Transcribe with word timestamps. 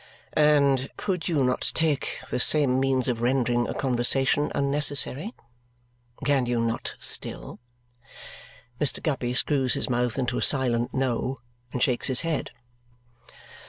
"And 0.33 0.89
could 0.97 1.27
you 1.27 1.43
not 1.43 1.69
take 1.75 2.17
the 2.31 2.39
same 2.39 2.79
means 2.79 3.07
of 3.07 3.21
rendering 3.21 3.67
a 3.67 3.75
Conversation 3.75 4.51
unnecessary? 4.55 5.31
Can 6.25 6.47
you 6.47 6.59
not 6.59 6.95
still?" 6.97 7.59
Mr. 8.79 8.99
Guppy 9.03 9.35
screws 9.35 9.75
his 9.75 9.91
mouth 9.91 10.17
into 10.17 10.39
a 10.39 10.41
silent 10.41 10.91
"No!" 10.91 11.37
and 11.71 11.83
shakes 11.83 12.07
his 12.07 12.21
head. 12.21 12.49